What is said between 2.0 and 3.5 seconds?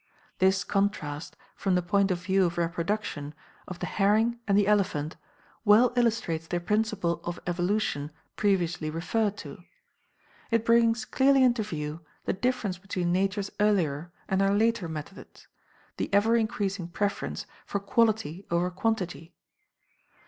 of view of reproduction,